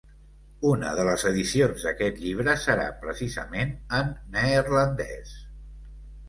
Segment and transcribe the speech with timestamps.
[0.69, 5.37] Una de les edicions d’aquest llibre serà precisament en neerlandès.